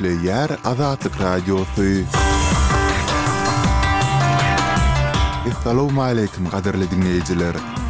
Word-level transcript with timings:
le 0.00 0.14
yer 0.22 0.50
adaträg 0.64 1.42
döwür 1.46 2.04
Estalomaly 5.48 6.28
tym 6.28 6.48
gaderle 6.48 6.86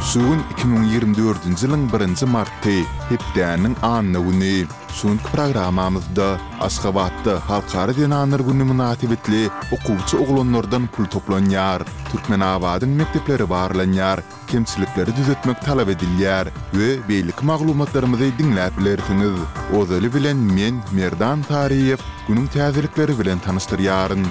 Sun 0.00 0.38
2024-nji 0.58 1.66
ýylyň 1.66 1.82
1-nji 1.90 2.26
marty, 2.30 2.74
hepdäniň 3.10 3.74
anny 3.82 4.20
güni. 4.26 4.66
Sun 4.94 5.18
programamyzda 5.26 6.28
Aşgabatda 6.62 7.38
halkary 7.48 7.92
denanyr 7.96 8.40
güni 8.40 8.62
münasibetli 8.64 9.50
okuwçy 9.74 10.16
oglanlardan 10.16 10.86
pul 10.94 11.04
toplanýar, 11.14 11.82
türkmen 12.12 12.40
awadyň 12.46 12.88
mektepleri 13.00 13.46
barlanýar, 13.52 14.22
kimçilikleri 14.46 15.12
düzeltmek 15.16 15.60
talap 15.66 15.88
edilýär 15.94 16.48
we 16.72 16.88
beýlik 17.08 17.42
maglumatlary 17.42 18.30
dinläpleriňiz. 18.38 19.36
Ozaly 19.76 20.14
bilen 20.14 20.36
men 20.36 20.80
Merdan 20.92 21.42
Tariýew 21.42 21.98
günüň 22.28 22.46
täzelikleri 22.56 23.18
bilen 23.18 23.38
tanystyryaryn. 23.38 24.24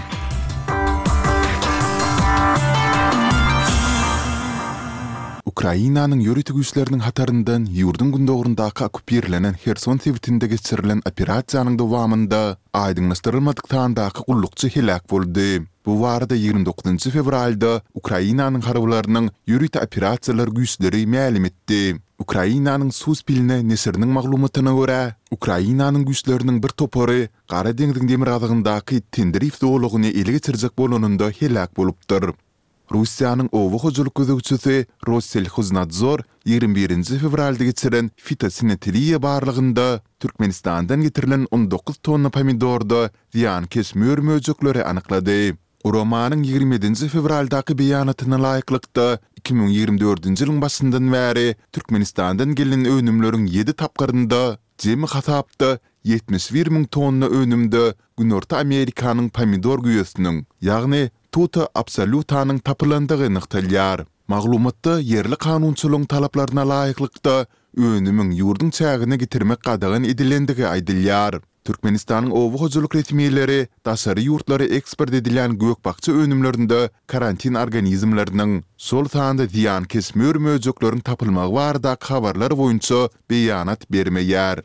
Ukrainanyň 5.57 6.19
ýörütü 6.23 6.53
güýçleriniň 6.57 6.99
hatarından 7.03 7.63
ýurdun 7.77 8.11
gündogrunda 8.13 8.67
okupirlenen 8.87 9.55
Kherson 9.63 9.97
sewtinde 10.03 10.47
geçirilen 10.51 11.01
operasiýanyň 11.09 11.79
dowamında 11.79 12.41
aýdyňlaşdyrylmadykdan 12.81 13.95
da 13.97 14.05
gullukçy 14.19 14.69
helak 14.75 15.09
boldy. 15.11 15.61
Bu 15.85 15.91
warda 16.03 16.35
29-njy 16.41 17.09
fevralda 17.15 17.71
Ukrainanyň 18.01 18.61
garawlarynyň 18.67 19.31
ýörütü 19.49 19.81
operasiýalar 19.85 20.53
güýçleri 20.59 21.01
ma'lum 21.15 21.49
etdi. 21.49 21.81
Ukrainanyň 22.25 22.91
sus 23.01 23.25
biline 23.29 23.57
nesirniň 23.73 24.13
maglumatyna 24.19 24.71
görä, 24.81 25.01
Ukrainanyň 25.33 26.03
güýçleriniň 26.11 26.61
bir 26.61 26.69
topary 26.83 27.31
Gara 27.49 27.73
deňziň 27.81 28.05
demir 28.13 28.27
adygyndaky 28.37 29.01
tendrif 29.17 29.57
zoologyny 29.65 30.07
ele 30.21 30.31
geçirjek 30.37 30.77
bolanynda 30.77 31.29
helak 31.41 31.77
bolupdyr. 31.77 32.35
Rusiyanın 32.93 33.49
ovu 33.51 33.75
xoculuk 33.77 34.15
gözükçüsü 34.15 34.85
Rossel 35.07 35.45
Xuznadzor 35.45 36.19
21-nji 36.45 37.17
fevralda 37.19 37.63
geçiren 37.63 38.11
fitosanitariya 38.17 39.21
barlygynda 39.21 40.01
Türkmenistandan 40.19 41.01
getirilen 41.01 41.47
19 41.51 41.97
tonna 41.97 42.29
pomidorda 42.29 43.09
ziyan 43.31 43.65
kesmür 43.65 44.17
möjüklüri 44.17 44.83
anyklady. 44.83 45.51
Romanın 45.85 46.43
27-nji 46.43 47.07
fevraldaky 47.07 47.73
beýanatyna 47.79 48.37
laýyklykda 48.45 49.17
2024-nji 49.41 50.35
ýylyň 50.43 50.57
başyndan 50.61 51.05
bäri 51.13 51.55
Türkmenistandan 51.71 52.55
gelen 52.55 52.83
öwünümlörüň 52.85 53.47
7 53.49 53.73
tapgyrynda 53.73 54.57
jemi 54.79 55.05
hasapda 55.05 55.79
71 56.03 56.67
000 56.71 56.83
tonna 56.85 57.25
önümde 57.25 57.93
Günorta 58.17 58.57
Amerikanyň 58.63 59.29
pomidor 59.29 59.79
güýesiniň, 59.79 60.43
ýagny 60.63 61.07
tuta 61.31 61.67
absolutanyň 61.75 62.59
tapylandygy 62.63 63.29
nyktalýar. 63.29 64.05
Maglumatda 64.27 64.99
yerli 64.99 65.35
kanunçuluň 65.39 66.07
talaplaryna 66.11 66.63
laýyklykda 66.67 67.35
öýünümiň 67.77 68.29
ýurdun 68.41 68.69
çägine 68.77 69.15
getirmek 69.21 69.61
gadagyn 69.67 70.05
edilendigi 70.11 70.65
aýdylýar. 70.67 71.37
Türkmenistanyň 71.67 72.31
owu 72.31 72.59
hojuluk 72.61 72.95
retmiýleri, 72.95 73.67
daşary 73.85 74.23
ýurtlary 74.27 74.67
ekspert 74.79 75.13
edilen 75.13 75.57
gök 75.59 75.83
bakça 75.85 76.11
karantin 77.07 77.53
organizmlerinin 77.55 78.63
sol 78.77 79.05
taýanda 79.05 79.43
diýan 79.51 79.85
kesmür 79.87 80.35
möjüklerin 80.35 80.99
tapylmagy 81.03 81.53
barada 81.55 81.97
habarlar 82.01 82.51
boýunça 82.55 83.09
beýanat 83.29 83.83
bermeýär. 83.91 84.63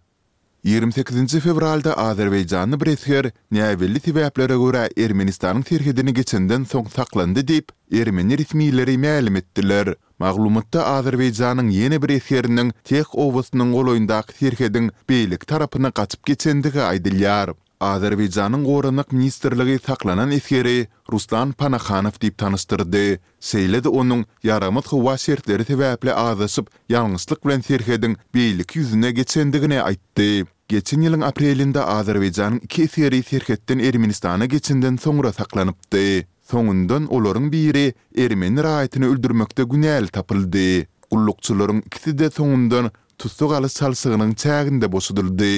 28-nji 0.62 1.40
fevralda 1.42 1.96
Azerbeýjanyň 1.98 2.78
prezidenti 2.78 3.32
Näwelli 3.50 3.98
Tiwaplara 4.00 4.54
görä 4.54 4.84
Ermenistanyň 4.96 5.64
terhedini 5.66 6.12
geçenden 6.14 6.62
soň 6.70 6.84
saklandy 6.96 7.42
diýip 7.48 7.74
Ermeni 7.90 8.38
resmiýetleri 8.38 8.94
maglum 8.96 9.40
etdiler. 9.40 9.96
Maglumatda 10.22 10.80
Azerbeýjanyň 10.86 11.74
ýene 11.80 11.98
bir 12.02 12.14
eseriniň 12.18 12.70
Tex 12.86 13.10
Owusynyň 13.10 13.74
goýundaky 13.74 14.38
terhediň 14.38 14.92
beýlik 15.10 15.42
tarapyna 15.50 15.90
gaçyp 15.90 16.22
geçendigi 16.30 16.78
aýdylýar. 16.78 17.54
Azerbeýjanyň 17.82 18.62
gorunyk 18.64 19.10
ministrligi 19.12 19.80
saklanan 19.82 20.30
eskeri 20.30 20.86
Ruslan 21.10 21.54
Panaxanow 21.58 22.14
diýip 22.22 22.38
tanystyrdy. 22.38 23.18
Seýledi 23.42 23.90
onuň 23.90 24.22
ýaramyt 24.46 24.94
howaşertleri 24.94 25.66
täwäple 25.66 26.14
azysyp 26.14 26.70
ýalňyslyk 26.94 27.42
bilen 27.44 27.62
terhediň 27.66 28.16
beýlik 28.32 28.78
ýüzüne 28.78 29.10
geçendigini 29.10 29.82
aýtdy. 29.82 30.46
geçin 30.74 31.02
ýylyň 31.04 31.22
aprelinde 31.28 31.80
Azerbaýjanyň 31.98 32.62
iki 32.66 32.84
ýerli 32.88 33.18
şirketden 33.30 33.80
Ermenistana 33.88 34.46
geçinden 34.54 34.96
soňra 35.04 35.32
saklanypdy. 35.38 36.04
Soňundan 36.50 37.04
olaryň 37.16 37.46
biri 37.52 37.84
Ermeni 38.24 38.60
raýatyny 38.66 39.06
öldürmekde 39.12 39.62
günäli 39.72 40.08
tapyldy. 40.16 40.68
Gullukçylaryň 41.10 41.82
ikisi 41.88 42.12
de 42.18 42.30
soňundan 42.38 42.88
tutsuk 43.20 43.52
alyş 43.58 43.72
salsygynyň 43.82 44.32
çägindä 44.44 44.92
bosudyldy. 44.94 45.52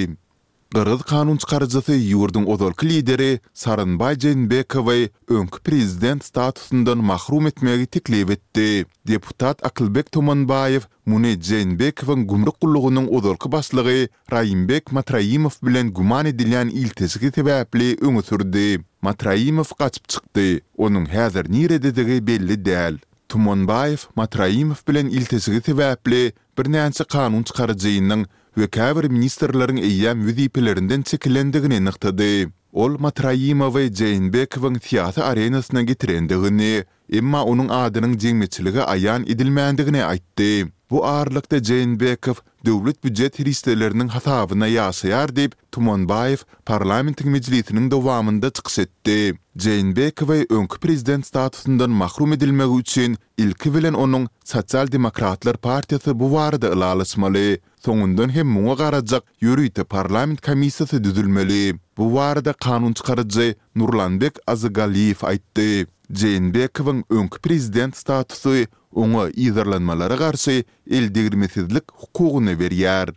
Gırıl 0.75 0.99
kanun 0.99 1.37
çıkarıcısı 1.37 1.93
yurdun 1.93 2.45
odol 2.45 2.73
lideri 2.83 3.41
Sarın 3.55 3.99
Bay 3.99 4.19
Cenbekovay 4.19 5.09
önkü 5.29 5.59
prezident 5.59 6.25
statusundan 6.25 6.99
mahrum 6.99 7.47
etmeyi 7.47 7.87
tiklev 7.87 8.29
etdi. 8.29 8.87
Deputat 9.07 9.67
Akılbek 9.67 10.13
Tomanbayev 10.13 10.81
Mune 11.07 11.41
Cenbekovın 11.41 12.27
gümrük 12.29 12.61
kulluğunun 12.61 13.07
odol 13.07 13.37
ki 13.37 13.53
baslığı 13.53 14.09
Rayinbek 14.33 14.93
Matrayimov 14.93 15.51
bilen 15.63 15.93
guman 15.93 16.27
edilyan 16.27 16.69
iltesgi 16.69 17.27
tebəpli 17.29 18.01
öngü 18.07 18.23
sürdü. 18.23 18.84
Matrayimov 19.03 19.71
qaçıp 19.81 20.09
çıqdı. 20.09 20.47
Onun 20.77 21.07
həzər 21.15 21.45
nire 21.53 21.75
edidigi 21.75 22.19
belli 22.27 22.57
dəl. 22.67 22.95
Tumonbaev 23.29 24.01
Matraimov 24.17 24.81
bilen 24.89 25.07
iltesigi 25.07 25.59
tebäpli 25.59 26.33
bir 26.59 26.65
näçe 26.67 27.05
kanun 27.05 27.43
çykarjyjynyň 27.43 28.25
we 28.56 28.66
käbir 28.69 29.09
ministrlaryň 29.10 29.78
eýýän 29.82 30.20
wüzipelerinden 30.26 31.03
çekilendigini 31.04 31.78
nyktady. 31.84 32.48
Ol 32.72 32.97
Matraýymowa 33.04 33.75
we 33.82 33.91
Jeýnbekowyň 34.00 34.78
siýasy 34.82 35.22
arenasyna 35.22 35.82
getirendigini, 35.87 36.84
Emma 37.12 37.44
onun 37.44 37.69
adının 37.69 38.19
jeňmeçiligi 38.19 38.78
aýan 38.82 39.22
edilmändigine 39.32 40.03
aýtdy. 40.04 40.69
Bu 40.91 41.03
aýrlykda 41.06 41.59
Jeňbekow 41.65 42.42
döwlet 42.66 43.04
büdjet 43.04 43.38
hirislerinin 43.38 44.09
hasabyna 44.09 44.69
ýaşaýar 44.69 45.28
Tumon 45.34 45.65
Tumanbaýew 46.06 46.41
parlamentin 46.66 47.31
meclisiniň 47.31 47.91
dowamında 47.91 48.50
çykyş 48.50 48.78
etdi. 48.78 49.34
Jeňbekow 49.56 50.47
öňkü 50.56 50.78
prezident 50.81 51.26
statusundan 51.26 51.91
mahrum 51.91 52.32
edilmek 52.32 52.81
üçin 52.81 53.16
ilki 53.38 53.75
bilen 53.75 53.94
onun 53.94 54.28
Sosial 54.44 54.92
Demokratlar 54.92 55.54
Partiýasy 55.54 56.19
bu 56.19 56.25
warda 56.28 56.69
ilalysmaly. 56.72 57.59
Soňundan 57.84 58.31
hem 58.31 58.48
muňa 58.48 58.75
garajak 58.78 59.22
ýürüýte 59.42 59.84
parlament 59.84 60.41
komissiýasy 60.41 61.04
düzülmeli. 61.04 61.75
Bu 61.98 62.04
warda 62.10 62.53
kanun 62.53 62.92
çykarýjy 62.92 63.54
Nurlanbek 63.76 64.36
Azygaliýew 64.47 65.21
aýtdy. 65.32 65.86
Jeinbekowing 66.12 67.04
öňkü 67.10 67.41
prezident 67.41 67.97
statusy 67.97 68.66
oňa 68.92 69.31
ýerlenmelere 69.34 70.16
garşy 70.19 70.65
el 70.91 71.06
degirmetizlik 71.15 71.88
hukugyny 71.92 72.54
berýär. 72.60 73.15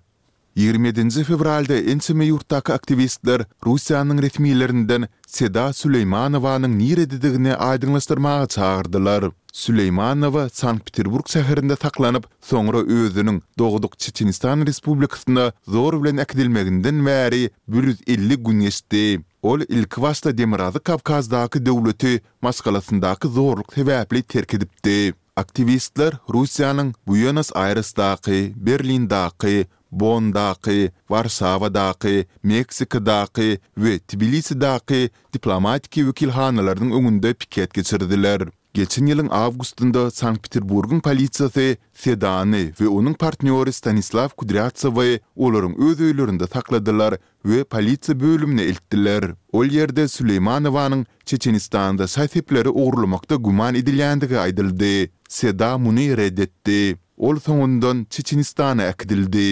20-nji 0.57 1.21
fevralda 1.27 1.75
ensemi 1.93 2.25
ýurtdaky 2.31 2.73
aktivistler 2.73 3.43
Russiýanyň 3.61 4.21
resmiýetlerinden 4.25 5.05
Seda 5.27 5.67
Süleýmanowanyň 5.69 6.77
nire 6.79 7.05
dediğini 7.09 7.53
aýdyňlaşdyrmak 7.53 8.55
üçin 8.55 10.33
Sankt-Peterburg 10.57 11.27
şäherinde 11.29 11.75
saklanyp, 11.81 12.25
soňra 12.41 12.81
özüniň 12.89 13.41
Doguduk 13.59 13.99
Çeçenistan 13.99 14.65
Respublikasyna 14.65 15.51
zor 15.67 16.03
bilen 16.03 16.17
äkdilmeginden 16.17 17.05
bäri 17.05 17.49
150 17.67 18.35
gün 18.43 18.59
ýetdi. 18.61 19.21
Ol 19.41 19.59
ilkvasta 19.69 20.37
demirazı 20.37 20.79
Kavkazdaki 20.79 21.65
devleti 21.65 22.21
maskalasındaki 22.41 23.27
zorluk 23.27 23.75
tevapli 23.75 24.23
terk 24.23 24.53
edipti. 24.53 25.13
Aktivistler 25.35 26.13
Rusiyanın 26.33 26.93
Buyanas 27.07 27.51
Ayrısdaki, 27.55 28.53
Berlindaki, 28.55 29.65
Bondaki, 29.91 30.91
Varsavadaki, 31.09 32.25
Meksikadaki 32.43 33.59
ve 33.77 33.99
Tbilisi 33.99 34.61
daki 34.61 35.09
diplomatiki 35.33 36.07
vikilhanelarının 36.07 36.91
önünde 36.91 37.33
piket 37.33 37.73
geçirdiler. 37.73 38.43
Geçen 38.77 39.07
ýylyň 39.09 39.29
awgustynda 39.43 40.01
Sankt-Peterburgyň 40.13 40.99
polisiýasy 41.07 41.63
Sedany 42.01 42.59
we 42.79 42.85
onuň 42.85 43.15
partnýory 43.17 43.73
Stanislav 43.73 44.35
Kudryatsow 44.37 44.99
ulary 45.35 45.69
öz 45.87 45.97
öýlerinde 46.07 46.45
takladylar 46.47 47.15
we 47.43 47.63
polisiýa 47.63 48.19
bölümine 48.21 48.63
eltdiler. 48.69 49.31
Ol 49.51 49.65
ýerde 49.65 50.07
Süleymanowanyň 50.07 51.05
Çeçenistanda 51.25 52.05
saýtypleri 52.07 52.69
ogrulmakda 52.69 53.35
guman 53.35 53.75
edilýändigi 53.75 54.37
aýdyldy. 54.39 55.09
Seda 55.29 55.73
muny 55.77 56.05
reddetdi. 56.17 56.97
Ol 57.17 57.39
soňundan 57.41 58.05
Çeçenistana 58.13 58.83
akdyldy. 58.93 59.49